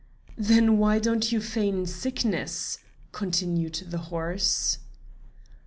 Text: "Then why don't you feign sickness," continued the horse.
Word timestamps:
"Then 0.39 0.79
why 0.79 0.97
don't 0.97 1.31
you 1.31 1.39
feign 1.39 1.85
sickness," 1.85 2.79
continued 3.11 3.83
the 3.91 3.99
horse. 4.09 4.79